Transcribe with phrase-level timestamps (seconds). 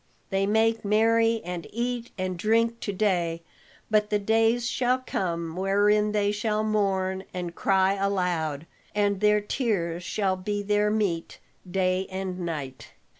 [0.31, 3.43] They make merry and eat and drink to day,
[3.91, 10.01] but the days shall come wherein they shall mourn and cry aloud, and their tears
[10.03, 12.93] shall be their meat day and night."